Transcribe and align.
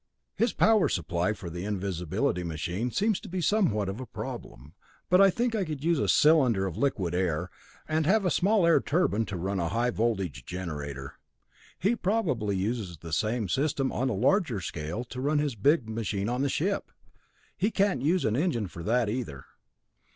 "His 0.35 0.51
power 0.51 0.89
supply 0.89 1.33
for 1.33 1.51
the 1.51 1.63
invisibility 1.63 2.43
machine 2.43 2.89
seems 2.89 3.19
to 3.19 3.29
be 3.29 3.39
somewhat 3.39 3.87
of 3.87 3.99
a 3.99 4.07
problem, 4.07 4.73
but 5.11 5.21
I 5.21 5.29
think 5.29 5.53
I 5.53 5.61
would 5.61 5.83
use 5.83 5.99
a 5.99 6.07
cylinder 6.09 6.65
of 6.65 6.75
liquid 6.75 7.13
air, 7.13 7.51
and 7.87 8.07
have 8.07 8.25
a 8.25 8.31
small 8.31 8.65
air 8.65 8.81
turbine 8.81 9.25
to 9.27 9.37
run 9.37 9.59
a 9.59 9.69
high 9.69 9.91
voltage 9.91 10.43
generator. 10.43 11.19
He 11.77 11.95
probably 11.95 12.55
uses 12.57 12.97
the 12.97 13.13
same 13.13 13.47
system 13.47 13.91
on 13.91 14.09
a 14.09 14.13
larger 14.13 14.59
scale 14.59 15.03
to 15.03 15.21
run 15.21 15.37
his 15.37 15.53
big 15.53 15.87
machine 15.87 16.29
on 16.29 16.41
the 16.41 16.49
ship. 16.49 16.89
He 17.55 17.69
can't 17.69 18.01
use 18.01 18.25
an 18.25 18.35
engine 18.35 18.65
for 18.69 18.81
that 18.81 19.07
either. 19.07 19.45